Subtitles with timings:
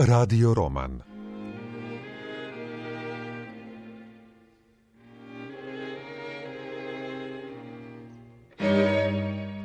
[0.00, 1.02] Radio Roman.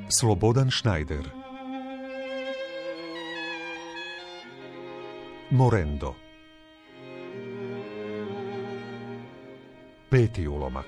[0.10, 1.32] Slobodan Schneider.
[5.52, 6.16] Morendo.
[10.10, 10.86] Peti ulomak.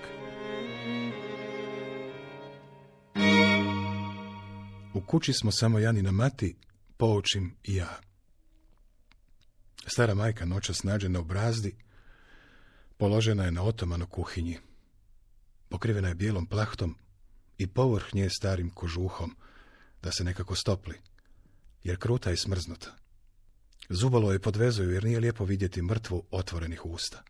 [4.93, 6.55] U kući smo samo Janina mati,
[6.97, 8.06] Poučim i ja.
[9.87, 11.75] Stara majka noćas nađena u brazdi,
[12.97, 14.57] položena je na otoman u kuhinji.
[15.69, 16.95] Pokrivena je bijelom plahtom
[17.57, 19.35] i povrh nje starim kožuhom,
[20.01, 20.95] da se nekako stopli,
[21.83, 22.95] jer kruta je smrznuta.
[23.89, 27.23] Zubalo je podvezuju jer nije lijepo vidjeti mrtvu otvorenih usta.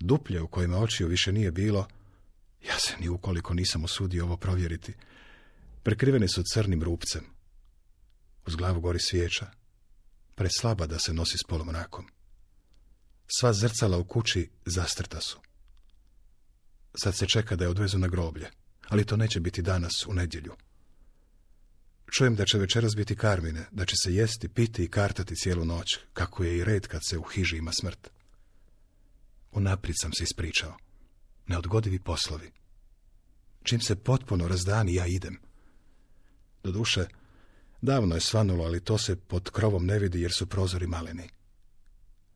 [0.00, 1.88] Duplje u kojima očiju više nije bilo,
[2.62, 4.94] ja se ni ukoliko nisam usudio ovo provjeriti,
[5.82, 7.24] prekrivene su crnim rupcem.
[8.46, 9.50] Uz glavu gori svijeća,
[10.36, 12.06] preslaba da se nosi s polomrakom.
[13.26, 15.38] Sva zrcala u kući zastrta su.
[16.94, 18.50] Sad se čeka da je odvezu na groblje,
[18.88, 20.56] ali to neće biti danas u nedjelju.
[22.10, 25.98] Čujem da će večeras biti karmine, da će se jesti, piti i kartati cijelu noć,
[26.12, 28.10] kako je i red kad se u hiži ima smrt.
[29.52, 30.76] Unaprijed sam se ispričao.
[31.46, 32.50] Neodgodivi poslovi.
[33.62, 35.38] Čim se potpuno razdani, ja idem.
[36.62, 37.06] Doduše,
[37.86, 41.28] davno je svanulo, ali to se pod krovom ne vidi jer su prozori maleni.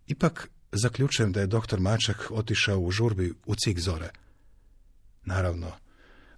[0.06, 4.10] Ipak zaključujem da je doktor Mačak otišao u žurbi u cik zore.
[5.24, 5.72] Naravno,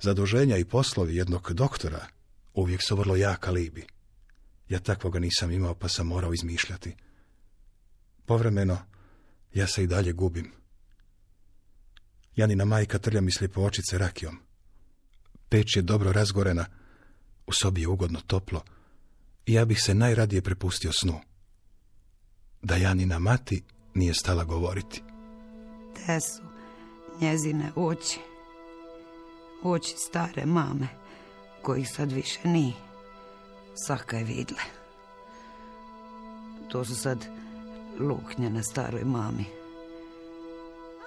[0.00, 2.06] zaduženja i poslovi jednog doktora
[2.55, 3.86] uvijek su vrlo jak alibi.
[4.68, 6.96] Ja takvoga nisam imao pa sam morao izmišljati.
[8.27, 8.78] Povremeno,
[9.55, 10.52] ja se i dalje gubim.
[12.36, 14.38] Janina majka trlja mi slijepo očice rakijom.
[15.48, 16.66] Peć je dobro razgorena,
[17.46, 18.62] u sobi je ugodno toplo
[19.46, 21.20] ja bih se najradije prepustio snu.
[22.62, 25.02] Da Janina mati nije stala govoriti.
[25.94, 26.42] Te su
[27.20, 28.18] njezine oči.
[29.62, 30.89] Oči stare mame,
[31.62, 32.72] kojih sad više nije.
[33.86, 34.58] Saka je vidle.
[36.70, 37.27] To su sad
[38.00, 39.44] luknje na staroj mami.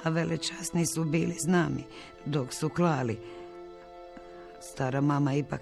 [0.04, 1.84] A velečasni su bili z nami
[2.26, 3.20] dok su klali.
[4.62, 5.62] Stara mama ipak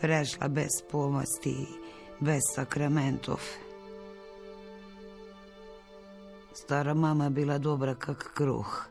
[0.00, 1.66] prešla bez pomosti
[2.20, 3.40] bez sakramentov.
[6.52, 8.86] Stara mama bila dobra kak kruh.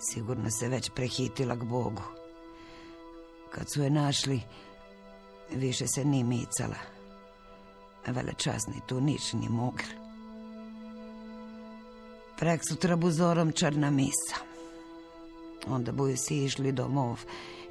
[0.00, 2.02] Sigurno se već prehitila k Bogu.
[3.50, 4.40] Kad su je našli,
[5.50, 6.78] više se ni micala.
[8.06, 10.06] Velečasni tu nič ni mogli.
[12.38, 14.36] Prek sutra buzorom črna misa.
[15.68, 17.24] Onda buju si išli domov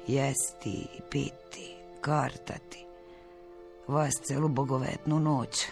[0.06, 2.85] jesti, piti, kartati.
[3.88, 5.66] Vas celu bogovetnu noć.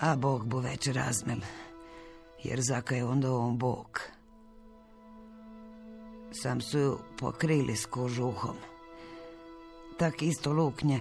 [0.00, 1.38] A Bog bu već razmel,
[2.42, 4.00] jer zaka je onda on Bog.
[6.32, 8.56] Sam su ju pokrili s kožuhom.
[9.98, 11.00] Tak isto luknje,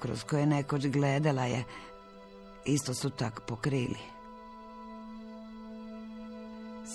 [0.00, 1.64] kroz koje nekoć gledala je,
[2.64, 3.98] isto su tak pokrili.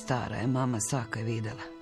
[0.03, 1.78] Stara je mama Saka videla.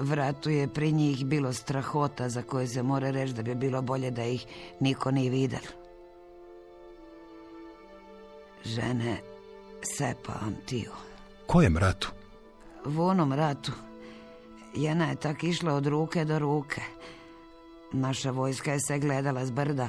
[0.00, 4.10] Vratu je pri njih bilo strahota za koje se mora reći da bi bilo bolje
[4.10, 4.46] da ih
[4.80, 5.66] niko nije videl.
[8.64, 9.16] Žene
[9.82, 10.90] se pamtiju.
[11.46, 12.10] Kojem ratu?
[12.84, 13.72] U onom ratu
[14.74, 16.80] Jena je tak išla od ruke do ruke.
[17.92, 19.88] Naša vojska je se gledala s brda.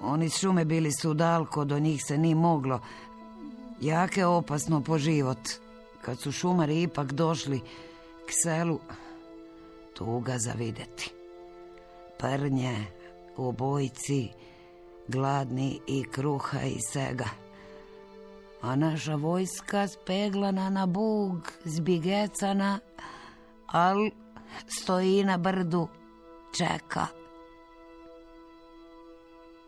[0.00, 2.80] Oni s šume bili su dalko, do njih se ni moglo.
[3.80, 5.38] Jake opasno po život.
[6.02, 7.60] Kad su šumari ipak došli
[8.26, 8.78] k selu,
[9.94, 11.10] tuga za vidjeti.
[12.18, 12.76] Prnje,
[13.36, 14.28] obojci,
[15.08, 17.28] gladni i kruha i sega.
[18.60, 22.78] A naša vojska speglana na bug, zbigecana,
[23.66, 24.10] al
[24.66, 25.88] stoji na brdu,
[26.58, 27.06] čeka.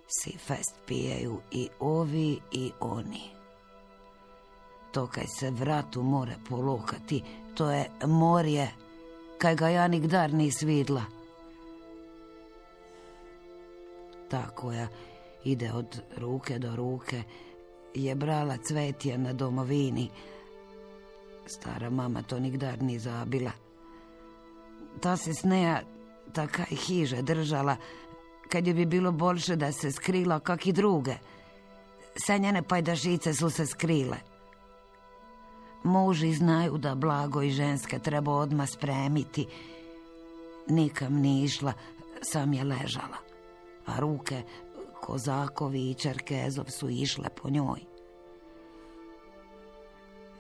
[0.07, 3.34] Si fest pijeju i ovi i oni.
[4.95, 7.23] To kaj se vratu more polokati,
[7.55, 8.69] to je morje,
[9.39, 11.03] kaj ga ja nikdar nis vidla.
[14.29, 14.89] Ta koja
[15.45, 17.23] ide od ruke do ruke
[17.95, 20.11] je brala cvetje na domovini.
[21.47, 23.51] Stara mama to nikdar ni zabila.
[25.01, 25.83] Ta se sneja
[26.33, 27.77] takaj hiže držala,
[28.49, 31.15] kad je bi bilo bolše da se skrila kak i druge.
[32.17, 34.34] Sve njene pajdašice su se skrile.
[35.85, 39.47] Muži znaju da blago i ženske treba odmah spremiti.
[40.69, 41.73] Nikam ni išla,
[42.23, 43.25] sam je ležala.
[43.87, 44.43] a ruke
[45.01, 47.81] Kozakovi i Čerkezov su išle po njoj.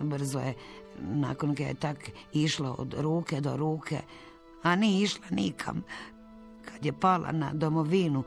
[0.01, 0.55] Brzo je,
[0.99, 4.01] nakon ga je tak išla od ruke do ruke,
[4.63, 5.85] a ni išla nikam,
[6.65, 8.23] kad je pala na domovinu,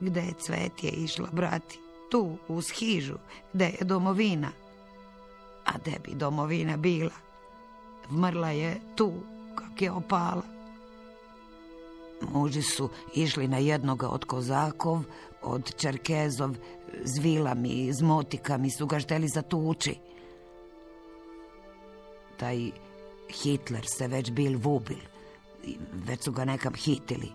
[0.00, 1.78] gde je cvet je išla brati,
[2.10, 3.16] tu uz hižu,
[3.52, 4.50] gde je domovina.
[5.64, 7.10] A gde bi domovina bila?
[8.10, 9.12] Vmrla je tu,
[9.54, 10.42] kak je opala.
[12.32, 15.02] Muži su išli na jednoga od kozakov,
[15.42, 16.56] od Čerkezov,
[17.04, 19.94] s vilami, s motikami su ga šteli zatući.
[22.36, 22.70] Taj
[23.28, 24.98] Hitler se već bil vubil,
[25.92, 27.28] već su ga nekam hitili.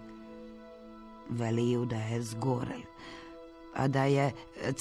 [1.30, 2.81] Veliju da je zgorel,
[3.75, 4.31] a da je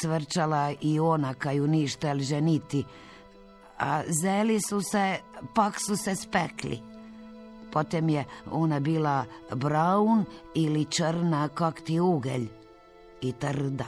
[0.01, 2.85] cvrčala i ona kaju ništel ženiti,
[3.79, 5.19] a zeli su se,
[5.55, 6.81] pak su se spekli.
[7.73, 9.25] Potem je ona bila
[9.55, 10.25] braun
[10.55, 12.49] ili črna kak ti ugelj
[13.21, 13.87] i trda.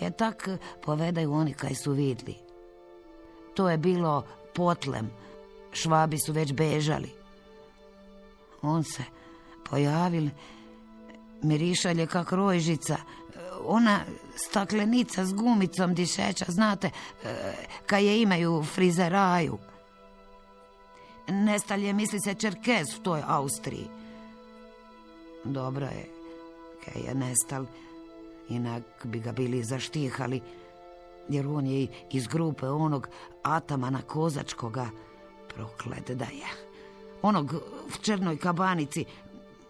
[0.00, 0.48] E tak
[0.82, 2.36] povedaju oni kaj su vidli.
[3.54, 4.24] To je bilo
[4.54, 5.10] potlem,
[5.72, 7.10] švabi su već bežali.
[8.62, 9.02] On se
[9.70, 10.28] pojavil,
[11.42, 12.96] mirišalje kak rojžica,
[13.66, 14.00] ona
[14.36, 16.90] staklenica s gumicom dišeća, znate,
[17.86, 19.58] kaj je imaju u frizeraju.
[21.28, 23.88] Nestalje misli se Čerkez u toj Austriji.
[25.44, 26.08] Dobro je,
[26.84, 27.66] kaj je nestal,
[28.48, 30.40] inak bi ga bili zaštihali,
[31.28, 33.08] jer on je iz grupe onog
[33.42, 34.86] atamana kozačkoga
[35.54, 36.48] proklet da je.
[37.22, 37.52] Onog
[37.88, 39.04] v črnoj kabanici,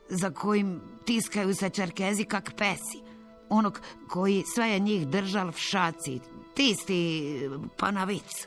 [0.08, 3.13] za kojim tiskaju se čerkezi kak pesi.
[3.48, 6.20] Onog koji sve je njih držal v šaci,
[6.54, 8.46] tisti panavic.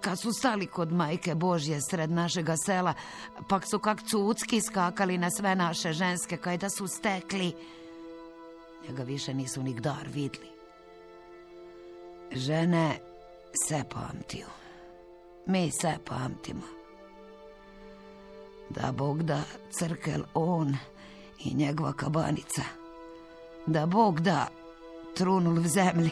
[0.00, 2.94] Kad su stali kod majke Božje sred našega sela,
[3.48, 7.52] pak su kak cucki skakali na sve naše ženske, kaj da su stekli.
[8.88, 10.48] Njega više nisu nigdar vidli.
[12.32, 12.98] Žene
[13.68, 14.46] se pamtiju.
[15.46, 16.62] Mi se pamtimo.
[18.70, 20.76] Da Bog da crkel on
[21.44, 22.79] i njegova kabanica.
[23.66, 24.48] Da Bog da
[25.16, 26.10] trunul v zemlji.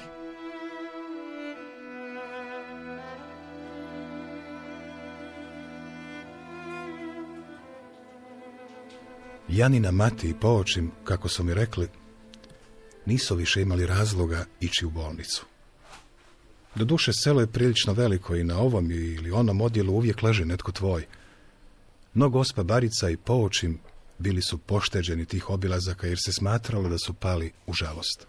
[9.48, 11.88] Janina mati i poočim, kako su mi rekli,
[13.06, 15.46] nisu više imali razloga ići u bolnicu.
[16.74, 21.06] Doduše, selo je prilično veliko i na ovom ili onom odjelu uvijek leži netko tvoj.
[22.14, 23.78] No gospa Barica i poočim
[24.18, 28.26] bili su pošteđeni tih obilazaka jer se smatralo da su pali u žalost.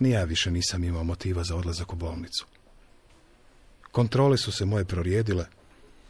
[0.00, 2.46] Ni ja više nisam imao motiva za odlazak u bolnicu.
[3.92, 5.46] Kontrole su se moje prorijedile,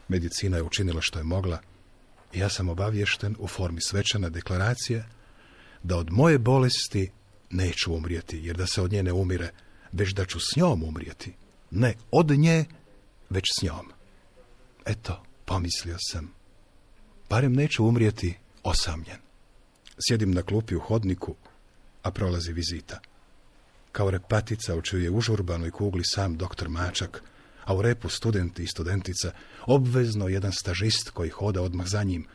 [0.09, 1.61] medicina je učinila što je mogla
[2.33, 5.05] i ja sam obavješten u formi svečane deklaracije
[5.83, 7.11] da od moje bolesti
[7.51, 9.51] neću umrijeti, jer da se od nje ne umire,
[9.93, 11.35] već da ću s njom umrijeti.
[11.71, 12.65] Ne od nje,
[13.31, 13.93] već s njom.
[14.87, 16.38] Eto, pomislio sam.
[17.31, 19.17] Barem neću umrijeti osamljen.
[20.09, 21.35] Sjedim na klupi u hodniku,
[22.03, 23.01] a prolazi vizita.
[23.93, 27.23] Kao repatica u čiju je užurbanoj kugli sam doktor Mačak,
[27.65, 29.33] a u repu studenti i studentica,
[29.67, 32.27] obvezno jedan stažist koji hoda odmah za njim,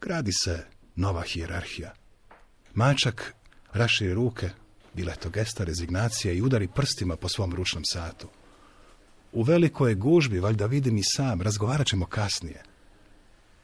[0.00, 0.64] gradi se
[0.96, 1.94] nova hijerarhija.
[2.74, 3.34] Mačak
[3.72, 4.50] raširi ruke,
[4.94, 8.28] bila je to gesta rezignacije i udari prstima po svom ručnom satu.
[9.32, 12.62] U velikoj gužbi, valjda vidim i sam, razgovarat ćemo kasnije.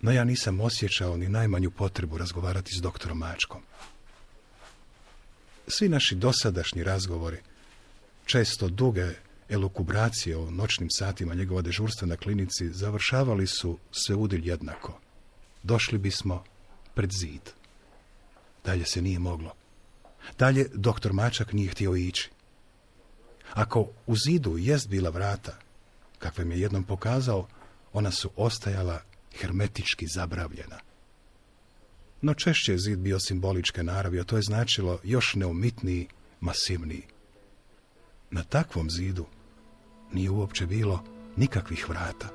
[0.05, 3.63] No ja nisam osjećao ni najmanju potrebu razgovarati s doktorom Mačkom.
[5.69, 7.39] Svi naši dosadašnji razgovori,
[8.25, 9.09] često duge
[9.49, 15.01] elukubracije o noćnim satima njegova dežurstva na klinici, završavali su sve udilj jednako.
[15.63, 16.45] Došli bismo
[16.95, 17.51] pred zid.
[18.65, 19.55] Dalje se nije moglo.
[20.39, 22.31] Dalje doktor Mačak nije htio ići.
[23.53, 25.59] Ako u zidu jest bila vrata,
[26.19, 27.49] kakve mi je jednom pokazao,
[27.93, 30.79] ona su ostajala hermetički zabravljena.
[32.23, 36.09] No češće je zid bio simboličke naravi, a to je značilo još neumitniji,
[36.41, 37.03] masivniji.
[38.31, 39.27] Na takvom zidu
[40.13, 41.05] nije uopće bilo
[41.37, 42.29] nikakvih vrata.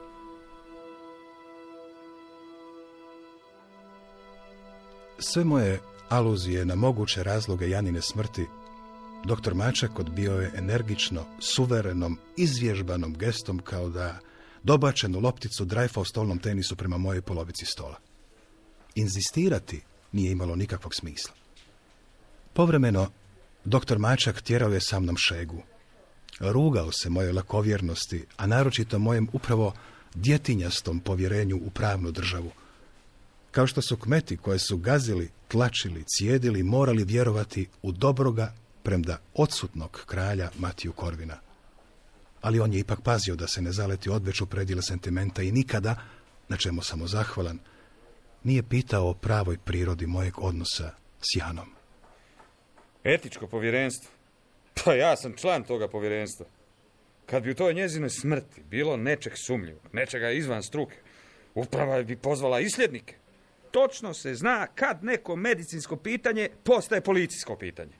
[5.19, 5.79] Sve moje
[6.09, 8.45] aluzije na moguće razloge Janine smrti,
[9.25, 14.19] doktor Mačak odbio je energično, suverenom, izvježbanom gestom kao da
[14.63, 17.95] dobačenu lopticu drajfa u stolnom tenisu prema mojoj polovici stola.
[18.95, 21.33] Inzistirati nije imalo nikakvog smisla.
[22.53, 23.11] Povremeno,
[23.65, 25.61] doktor Mačak tjerao je sa mnom šegu.
[26.39, 29.73] Rugao se moje lakovjernosti, a naročito mojem upravo
[30.15, 32.51] djetinjastom povjerenju u pravnu državu.
[33.51, 40.03] Kao što su kmeti koje su gazili, tlačili, cijedili, morali vjerovati u dobroga premda odsutnog
[40.05, 41.37] kralja Matiju Korvina.
[42.41, 45.95] Ali on je ipak pazio da se ne zaleti odveću predjela sentimenta i nikada,
[46.49, 47.59] na čemu sam mu zahvalan,
[48.43, 51.69] nije pitao o pravoj prirodi mojeg odnosa s Janom.
[53.03, 54.11] Etičko povjerenstvo.
[54.83, 56.45] Pa ja sam član toga povjerenstva.
[57.25, 60.95] Kad bi u toj njezinoj smrti bilo nečeg sumnjivog, nečega izvan struke,
[61.55, 63.15] uprava bi pozvala isljednike.
[63.71, 67.98] Točno se zna kad neko medicinsko pitanje postaje policijsko pitanje.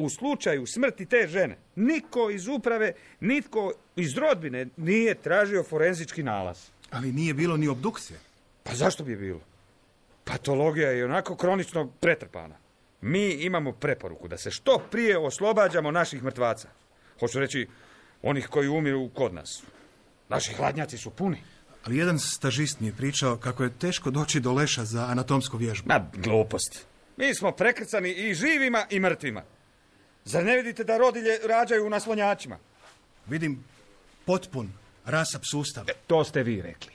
[0.00, 6.58] U slučaju smrti te žene, niko iz uprave, nitko iz rodbine nije tražio forenzički nalaz.
[6.90, 8.18] Ali nije bilo ni obdukcije.
[8.62, 9.40] Pa zašto bi bilo?
[10.24, 12.56] Patologija je onako kronično pretrpana.
[13.00, 16.68] Mi imamo preporuku da se što prije oslobađamo naših mrtvaca.
[17.20, 17.68] Hoću reći,
[18.22, 19.62] onih koji umiru kod nas.
[20.28, 21.42] Naši hladnjaci su puni.
[21.84, 25.88] Ali jedan stažist mi je pričao kako je teško doći do leša za anatomsku vježbu.
[25.88, 26.86] Ma, glupost.
[27.16, 29.42] Mi smo prekrcani i živima i mrtvima.
[30.30, 32.58] Zar ne vidite da rodilje rađaju u naslonjačima?
[33.26, 33.64] Vidim
[34.24, 34.72] potpun
[35.04, 35.84] rasap sustav.
[35.90, 36.92] E, to ste vi rekli.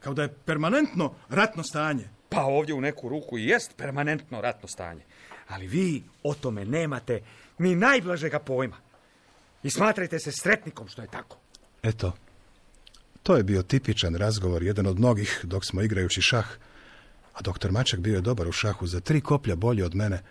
[0.00, 2.08] Kao da je permanentno ratno stanje.
[2.28, 5.02] Pa ovdje u neku ruku i jest permanentno ratno stanje.
[5.48, 7.22] Ali vi o tome nemate
[7.58, 8.76] ni najblažega pojma.
[9.62, 11.36] I smatrajte se sretnikom što je tako.
[11.82, 12.12] Eto,
[13.22, 16.46] to je bio tipičan razgovor, jedan od mnogih dok smo igrajući šah.
[17.34, 20.22] A doktor Mačak bio je dobar u šahu, za tri koplja bolje od mene.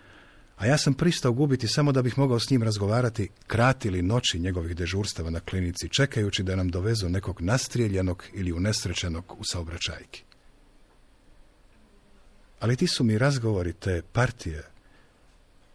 [0.56, 4.76] A ja sam pristao gubiti samo da bih mogao s njim razgovarati, kratili noći njegovih
[4.76, 10.22] dežurstava na klinici, čekajući da nam dovezu nekog nastrijeljenog ili unesrećenog u saobraćajki.
[12.60, 14.62] Ali ti su mi razgovori te partije,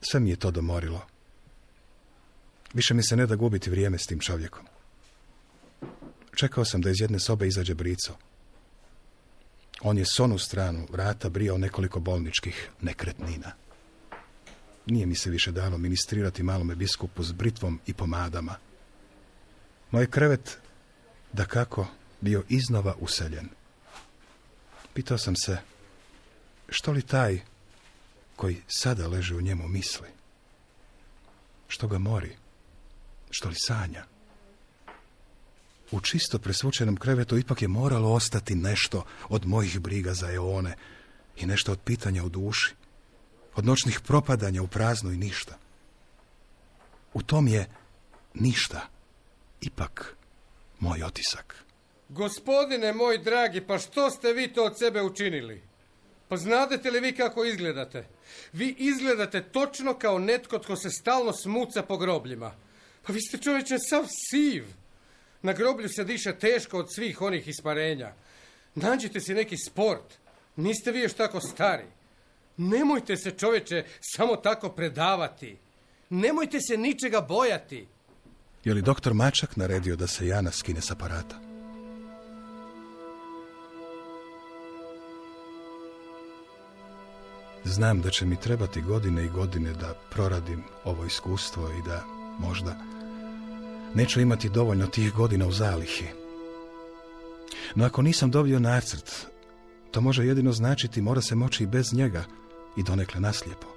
[0.01, 1.05] sve mi je to domorilo.
[2.73, 4.65] Više mi se ne da gubiti vrijeme s tim čovjekom.
[6.35, 8.13] Čekao sam da iz jedne sobe izađe brico.
[9.81, 13.51] On je s onu stranu vrata brijao nekoliko bolničkih nekretnina.
[14.85, 18.55] Nije mi se više dalo ministrirati malome biskupu s britvom i pomadama.
[19.91, 20.57] Moj krevet,
[21.33, 21.87] da kako,
[22.21, 23.49] bio iznova useljen.
[24.93, 25.57] Pitao sam se,
[26.69, 27.39] što li taj
[28.35, 30.07] koji sada leži u njemu misli?
[31.67, 32.35] Što ga mori?
[33.29, 34.05] Što li sanja?
[35.91, 40.75] U čisto presvučenom krevetu ipak je moralo ostati nešto od mojih briga za eone
[41.37, 42.73] i nešto od pitanja u duši,
[43.55, 45.57] od noćnih propadanja u prazno i ništa.
[47.13, 47.69] U tom je
[48.33, 48.81] ništa,
[49.61, 50.15] ipak
[50.79, 51.55] moj otisak.
[52.09, 55.61] Gospodine moj dragi, pa što ste vi to od sebe učinili?
[56.27, 58.07] Pa znadete li vi kako izgledate?
[58.53, 62.55] Vi izgledate točno kao netko tko se stalno smuca po grobljima.
[63.07, 64.65] Pa vi ste čovječe sav siv.
[65.41, 68.13] Na groblju se diše teško od svih onih isparenja.
[68.75, 70.13] Nađite si neki sport.
[70.55, 71.85] Niste vi još tako stari.
[72.61, 75.57] Nemojte se čovječe samo tako predavati.
[76.09, 77.87] Nemojte se ničega bojati.
[78.63, 81.39] Je li doktor Mačak naredio da se Jana skine s aparata?
[87.63, 92.03] Znam da će mi trebati godine i godine da proradim ovo iskustvo i da
[92.39, 92.75] možda
[93.95, 96.05] neću imati dovoljno tih godina u zalihi.
[97.75, 99.27] No ako nisam dobio nacrt,
[99.91, 102.25] to može jedino značiti mora se moći i bez njega
[102.75, 103.67] i donekle naslijepo.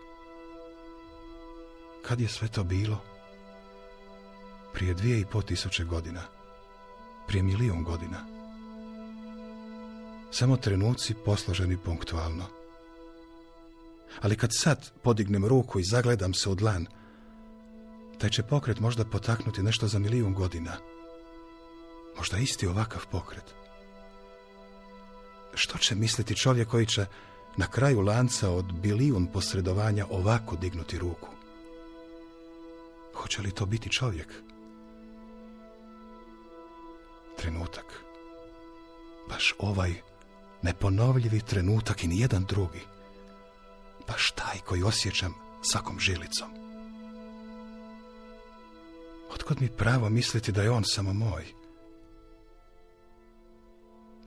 [2.02, 2.98] Kad je sve to bilo?
[4.72, 6.22] Prije dvije i po tisuće godina.
[7.26, 8.26] Prije milijun godina.
[10.30, 12.44] Samo trenuci posloženi punktualno.
[14.20, 16.86] Ali kad sad podignem ruku i zagledam se u dlan,
[18.18, 20.76] taj će pokret možda potaknuti nešto za milijun godina.
[22.16, 23.54] Možda isti ovakav pokret.
[25.54, 27.06] Što će misliti čovjek koji će
[27.56, 31.28] na kraju lanca od bilijun posredovanja ovako dignuti ruku?
[33.14, 34.34] Hoće li to biti čovjek?
[37.36, 38.04] Trenutak.
[39.28, 39.94] Baš ovaj
[40.62, 42.80] neponovljivi trenutak i nijedan drugi.
[44.08, 46.48] Baš taj koji osjećam svakom žilicom.
[49.34, 51.63] Otkud mi pravo misliti da je on samo moj?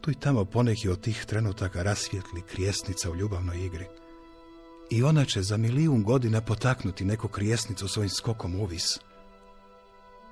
[0.08, 3.86] I tamo poneki od tih trenutaka rasvjetli krijesnica u ljubavnoj igri.
[4.90, 9.00] I ona će za milijun godina potaknuti neku krijesnicu svojim skokom uvis.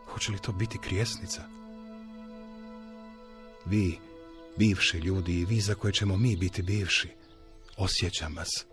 [0.08, 1.42] Hoće li to biti krijesnica?
[3.66, 4.00] Vi,
[4.58, 7.10] bivši ljudi i vi za koje ćemo mi biti bivši,
[7.78, 8.66] osjećam vas.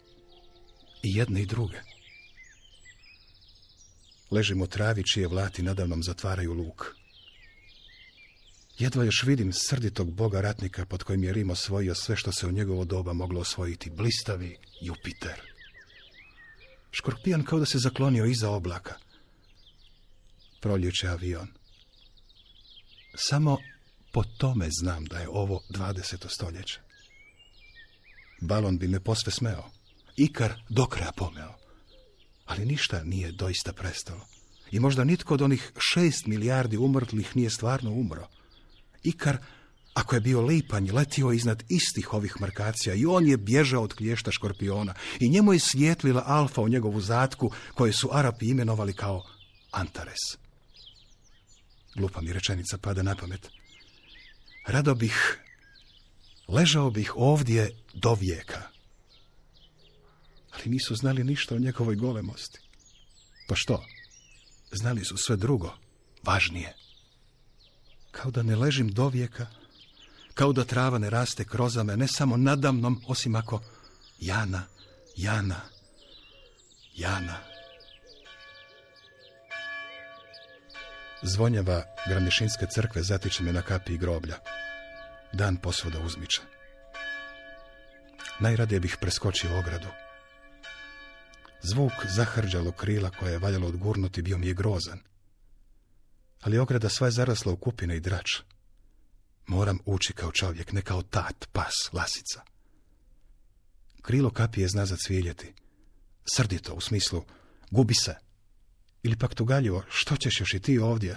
[1.02, 1.80] I jedne i druge.
[4.30, 7.01] Ležim u travi čije vlati nadavnom zatvaraju luk.
[8.78, 12.52] Jedva još vidim srditog boga ratnika pod kojim je Rim osvojio sve što se u
[12.52, 13.90] njegovo doba moglo osvojiti.
[13.90, 15.40] Blistavi Jupiter.
[16.90, 18.94] Škorpijan kao da se zaklonio iza oblaka.
[20.60, 21.48] Proljeće avion.
[23.14, 23.58] Samo
[24.12, 26.28] po tome znam da je ovo 20.
[26.28, 26.80] stoljeće.
[28.40, 29.70] Balon bi me posve smeo.
[30.16, 31.54] Ikar do kraja pomeo.
[32.44, 34.26] Ali ništa nije doista prestalo.
[34.70, 38.28] I možda nitko od onih šest milijardi umrtlih nije stvarno umro.
[39.02, 39.38] Ikar,
[39.94, 44.30] ako je bio lipanj, letio iznad istih ovih markacija i on je bježao od klješta
[44.30, 49.22] škorpiona i njemu je svijetlila alfa u njegovu zatku koje su Arapi imenovali kao
[49.70, 50.20] Antares.
[51.96, 53.50] Glupa mi rečenica pada na pamet.
[54.66, 55.38] Rado bih,
[56.48, 58.62] ležao bih ovdje do vijeka.
[60.50, 62.58] Ali nisu znali ništa o njegovoj golemosti.
[63.48, 63.84] Pa što?
[64.72, 65.74] Znali su sve drugo,
[66.22, 66.81] važnije.
[68.12, 69.46] Kao da ne ležim do vijeka,
[70.34, 73.60] kao da trava ne raste krozame, ne samo nadamnom, osim ako
[74.20, 74.62] Jana,
[75.16, 75.60] Jana,
[76.94, 77.36] Jana.
[81.22, 84.36] Zvonjava Granešinske crkve zatiče me na kapi i groblja.
[85.32, 86.40] Dan posvuda uzmiče.
[88.40, 89.88] Najradije bih preskočio ogradu.
[91.62, 94.98] Zvuk zahrđalo krila koje je valjalo odgurnuti bio mi je grozan.
[96.42, 98.40] Ali ograda sva je zarasla u kupine i drač.
[99.46, 102.42] Moram ući kao čovjek, ne kao tat, pas, lasica.
[104.02, 105.52] Krilo kapije zna zacvijeljeti.
[106.24, 107.24] Srdito, u smislu,
[107.70, 108.14] gubi se.
[109.02, 111.16] Ili pak tugaljivo, što ćeš još i ti ovdje?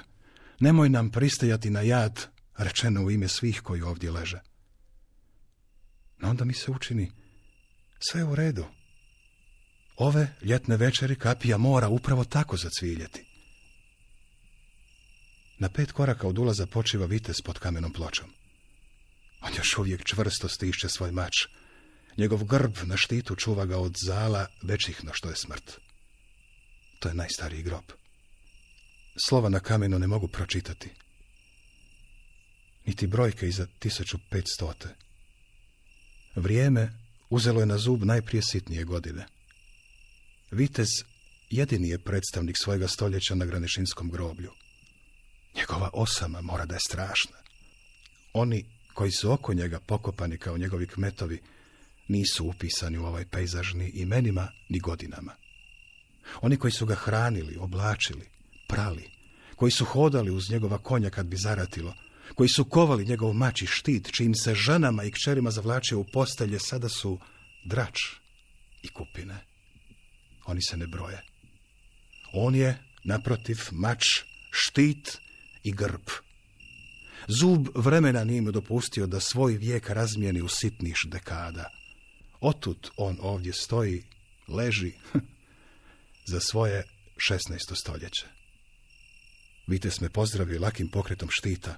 [0.60, 2.28] Nemoj nam pristajati na jad,
[2.58, 4.40] rečeno u ime svih koji ovdje leže.
[6.18, 7.12] No onda mi se učini,
[8.00, 8.66] sve u redu.
[9.98, 13.25] Ove ljetne večeri kapija mora upravo tako zacviljeti.
[15.58, 18.30] Na pet koraka od ulaza počiva vitez pod kamenom pločom.
[19.42, 21.34] On još uvijek čvrsto stišće svoj mač.
[22.18, 25.80] Njegov grb na štitu čuva ga od zala većih no što je smrt.
[27.00, 27.84] To je najstariji grob.
[29.26, 30.90] Slova na kamenu ne mogu pročitati.
[32.86, 34.74] Niti brojke iza 1500.
[36.36, 36.92] Vrijeme
[37.30, 39.26] uzelo je na zub najprije sitnije godine.
[40.52, 40.88] Vitez
[41.50, 44.52] jedini je predstavnik svojega stoljeća na Granešinskom groblju.
[45.56, 47.38] Njegova osama mora da je strašna.
[48.34, 51.42] Oni koji su oko njega pokopani kao njegovi kmetovi
[52.08, 55.36] nisu upisani u ovaj pejzaž ni imenima ni godinama.
[56.42, 58.30] Oni koji su ga hranili, oblačili,
[58.68, 59.10] prali,
[59.56, 61.96] koji su hodali uz njegova konja kad bi zaratilo,
[62.36, 66.60] koji su kovali njegov mač i štit, čim se ženama i kćerima zavlačio u postelje,
[66.60, 67.20] sada su
[67.66, 67.98] drač
[68.82, 69.46] i kupine.
[70.46, 71.22] Oni se ne broje.
[72.34, 74.04] On je, naprotiv, mač,
[74.52, 75.18] štit
[75.66, 76.10] i grb.
[77.28, 81.70] Zub vremena nije mu dopustio da svoj vijek razmijeni u sitniš dekada.
[82.42, 84.04] Otut on ovdje stoji,
[84.48, 84.92] leži
[86.32, 86.84] za svoje
[87.30, 87.76] 16.
[87.76, 88.26] stoljeće.
[89.68, 91.78] Vites me pozdravio lakim pokretom štita.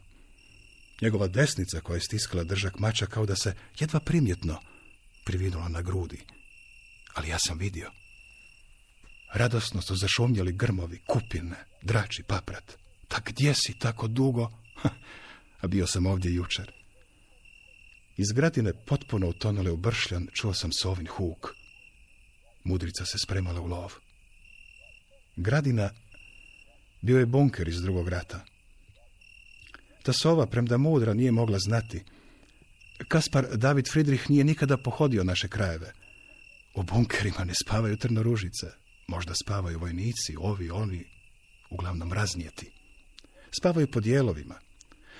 [1.01, 4.59] Njegova desnica koja je stiskala držak mača kao da se jedva primjetno
[5.25, 6.19] privinula na grudi.
[7.13, 7.91] Ali ja sam vidio.
[9.33, 12.86] Radosno su zašumljali grmovi, kupine, drači, paprat.
[13.07, 14.49] Ta gdje si tako dugo?
[15.61, 16.71] A bio sam ovdje jučer.
[18.17, 21.53] Iz gradine potpuno utonule u bršljan čuo sam sovin huk.
[22.63, 23.93] Mudrica se spremala u lov.
[25.35, 25.89] Gradina
[27.01, 28.45] bio je bunker iz drugog rata.
[30.03, 32.03] Ta sova, premda mudra, nije mogla znati.
[33.07, 35.93] Kaspar David Friedrich nije nikada pohodio naše krajeve.
[36.75, 38.67] U bunkerima ne spavaju trnoružice.
[39.07, 41.05] Možda spavaju vojnici, ovi, oni,
[41.69, 42.76] uglavnom raznijeti.
[43.51, 44.55] Spavaju po dijelovima.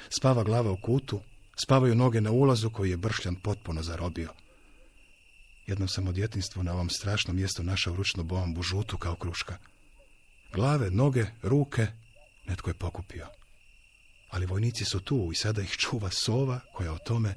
[0.10, 1.22] Spava glava u kutu,
[1.64, 4.30] spavaju noge na ulazu koji je bršljan potpuno zarobio.
[5.68, 9.58] Jednom sam od djetinstva na ovom strašnom mjestu našao ručnu bombu, žutu kao kruška.
[10.54, 11.88] Glave, noge, ruke,
[12.48, 13.28] netko je pokupio.
[14.30, 17.36] Ali vojnici su tu i sada ih čuva sova koja o tome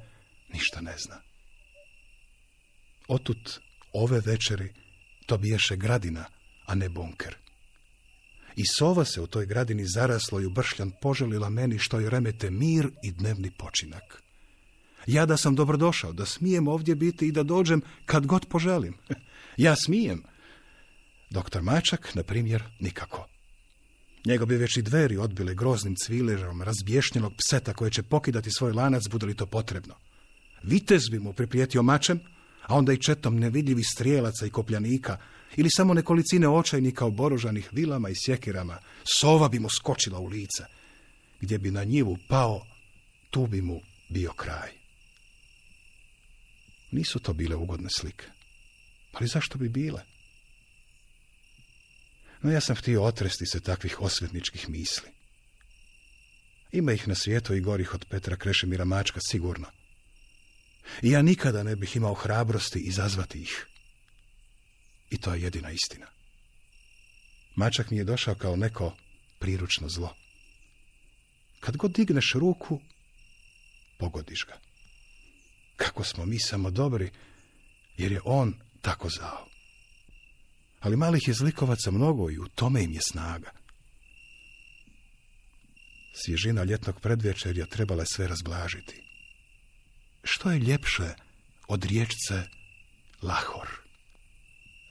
[0.52, 1.20] ništa ne zna.
[3.08, 3.60] Otut
[3.92, 4.74] ove večeri
[5.26, 6.24] to biješe gradina,
[6.66, 7.36] a ne bunker.
[8.56, 12.90] I sova se u toj gradini zaraslo i ubršljan poželila meni što je remete mir
[13.02, 14.22] i dnevni počinak.
[15.06, 18.94] Ja da sam dobrodošao, da smijem ovdje biti i da dođem kad god poželim.
[19.56, 20.22] Ja smijem.
[21.30, 23.26] Doktor Mačak, na primjer, nikako.
[24.26, 29.08] Njego bi već i dveri odbile groznim cviležom razbješnjenog pseta koje će pokidati svoj lanac,
[29.08, 29.94] bude li to potrebno.
[30.62, 32.20] Vitez bi mu priprijetio mačem,
[32.66, 35.16] a onda i četom nevidljivih strijelaca i kopljanika,
[35.56, 40.64] ili samo nekolicine očajnika oborožanih vilama i sjekirama, sova bi mu skočila u lice,
[41.40, 42.66] gdje bi na njivu pao
[43.30, 44.70] tu bi mu bio kraj.
[46.90, 48.26] Nisu to bile ugodne slike.
[49.12, 50.02] Ali zašto bi bile?
[52.42, 55.08] No ja sam htio otresti se takvih osvetničkih misli.
[56.72, 59.66] Ima ih na svijetu i gorih od Petra Krešemira Mačka, sigurno.
[61.02, 63.66] I ja nikada ne bih imao hrabrosti izazvati ih.
[65.10, 66.06] I to je jedina istina.
[67.56, 68.96] Mačak mi je došao kao neko
[69.38, 70.16] priručno zlo.
[71.60, 72.80] Kad god digneš ruku,
[73.98, 74.58] pogodiš ga.
[75.76, 77.10] Kako smo mi samo dobri,
[77.96, 79.46] jer je on tako zao.
[80.80, 83.50] Ali malih je zlikovaca mnogo i u tome im je snaga.
[86.12, 89.02] Svježina ljetnog predvečerja trebala je sve razblažiti.
[90.24, 91.14] Što je ljepše
[91.68, 92.48] od riječce
[93.22, 93.89] Lahor?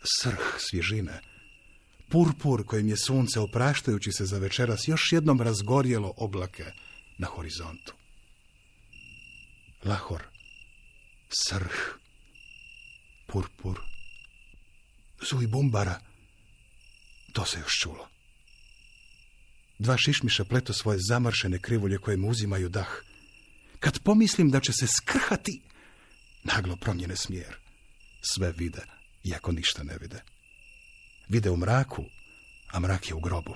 [0.03, 1.21] Srh svježine,
[2.09, 6.65] purpur kojim je sunce opraštajući se za večeras još jednom razgorjelo oblake
[7.17, 7.93] na horizontu.
[9.83, 10.23] Lahor,
[11.29, 11.99] srh,
[13.27, 13.79] purpur,
[15.29, 15.99] zuj bumbara,
[17.33, 18.07] to se još čulo.
[19.79, 23.03] Dva šišmiša pleto svoje zamršene krivulje koje mu uzimaju dah.
[23.79, 25.61] Kad pomislim da će se skrhati,
[26.43, 27.55] naglo promjene smjer.
[28.21, 28.81] Sve vide,
[29.23, 30.21] iako ništa ne vide.
[31.27, 32.05] Vide u mraku,
[32.71, 33.55] a mrak je u grobu.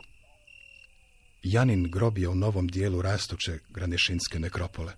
[1.43, 4.93] Janin grob je u novom dijelu rastuće granešinske nekropole.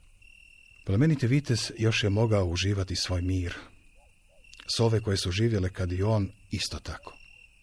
[0.85, 3.53] Plemeniti vitez još je mogao uživati svoj mir.
[4.75, 7.17] Sove koje su živjele kad i on, isto tako.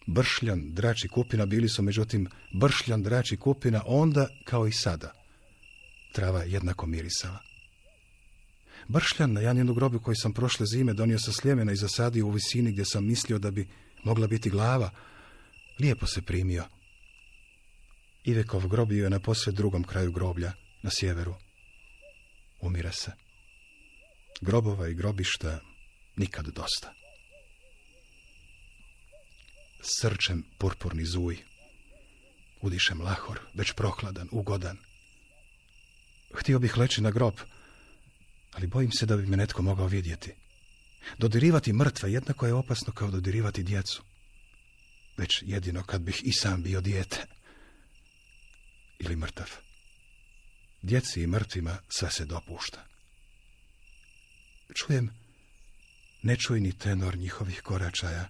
[0.07, 5.11] Bršljan, drači kupina bili su međutim bršljan, drači kupina onda kao i sada.
[6.11, 7.52] Trava jednako mirisala.
[8.87, 12.71] Bršljan na Janinu grobu koji sam prošle zime donio sa sljemena i zasadio u visini
[12.71, 13.67] gdje sam mislio da bi
[14.03, 14.89] mogla biti glava,
[15.79, 16.63] lijepo se primio.
[18.23, 21.35] Ivekov grob je na posve drugom kraju groblja, na sjeveru.
[22.61, 23.11] Umire se.
[24.41, 25.59] Grobova i grobišta
[26.15, 26.93] nikad dosta
[29.83, 31.37] srčem purpurni zuj.
[32.61, 34.77] Udišem lahor, već prohladan, ugodan.
[36.33, 37.33] Htio bih leći na grob,
[38.53, 40.33] ali bojim se da bi me netko mogao vidjeti.
[41.17, 44.03] Dodirivati mrtve jednako je opasno kao dodirivati djecu.
[45.17, 47.25] Već jedino kad bih i sam bio dijete.
[48.99, 49.49] Ili mrtav.
[50.81, 52.85] Djeci i mrtvima sve se dopušta.
[54.75, 55.09] Čujem
[56.23, 58.29] nečujni tenor njihovih koračaja,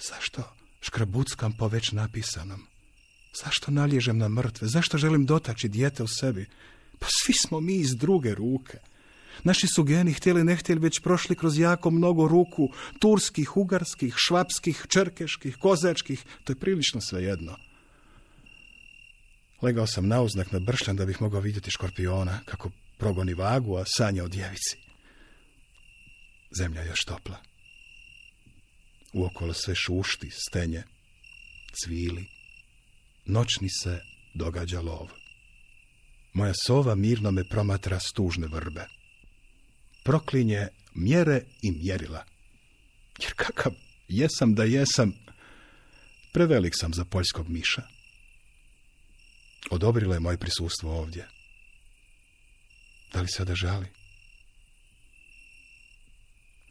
[0.00, 0.42] Zašto
[0.80, 2.66] škrabuckam po već napisanom?
[3.42, 4.68] Zašto nalježem na mrtve?
[4.68, 6.46] Zašto želim dotaći dijete u sebi?
[7.00, 8.78] Pa svi smo mi iz druge ruke.
[9.44, 14.86] Naši su geni, htjeli ne htjeli, već prošli kroz jako mnogo ruku, turskih, ugarskih, švapskih,
[14.88, 17.56] črkeških, kozačkih, to je prilično svejedno.
[19.62, 23.84] Legao sam na uznak na bršljan da bih mogao vidjeti škorpiona, kako progoni vagu, a
[23.86, 24.76] sanja o djevici.
[26.58, 27.36] Zemlja je još topla.
[29.12, 30.82] Uokolo sve šušti, stenje,
[31.84, 32.26] cvili.
[33.24, 34.00] Noćni se
[34.34, 35.19] događa lov.
[36.32, 38.86] Moja sova mirno me promatra stužne vrbe.
[40.04, 42.24] Proklinje mjere i mjerila.
[43.18, 43.72] Jer kakav
[44.08, 45.12] jesam da jesam,
[46.32, 47.82] prevelik sam za poljskog miša.
[49.70, 51.28] Odobrilo je moje prisustvo ovdje.
[53.12, 53.86] Da li sada žali?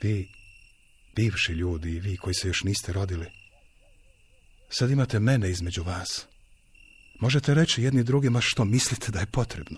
[0.02, 0.30] Vi
[1.16, 3.26] bivši ljudi i vi koji se još niste rodili.
[4.70, 6.28] Sad imate mene između vas.
[7.20, 9.78] Možete reći jedni drugima što mislite da je potrebno.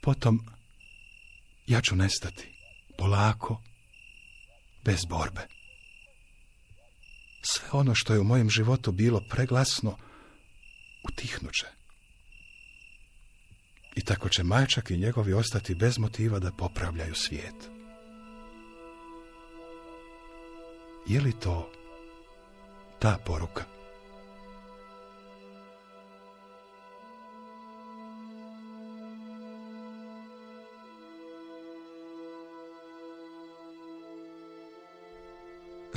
[0.00, 0.46] Potom
[1.66, 2.52] ja ću nestati.
[2.98, 3.62] Polako,
[4.84, 5.46] bez borbe.
[7.42, 9.96] Sve ono što je u mojem životu bilo preglasno,
[11.04, 11.66] utihnuće.
[13.96, 17.54] I tako će majčak i njegovi ostati bez motiva da popravljaju svijet.
[21.06, 21.72] Je li to
[22.98, 23.77] ta poruka?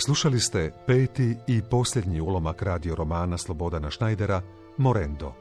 [0.06, 4.42] Slušali ste peti i posljednji ulomak radio romana Slobodana Šnajdera
[4.78, 5.34] Morendo.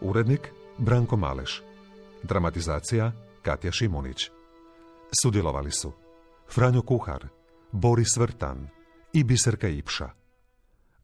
[0.00, 1.62] Urednik Branko Maleš.
[2.22, 4.30] Dramatizacija Katja Šimunić.
[5.22, 5.92] Sudjelovali su
[6.54, 7.28] Franjo Kuhar,
[7.72, 8.68] Boris Vrtan,
[9.12, 10.10] i Biserka Ipša.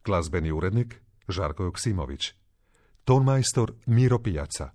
[0.05, 2.33] Glazbeni urednik Žarko Joksimović.
[3.03, 4.69] Tonmajstor Miro Pijaca.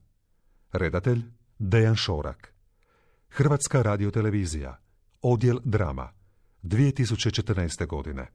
[0.73, 1.23] Redatelj
[1.59, 2.55] Dejan Šorak.
[3.29, 4.79] Hrvatska radiotelevizija.
[5.23, 6.17] Odjel drama.
[6.62, 7.87] 2014.
[7.87, 8.27] godine.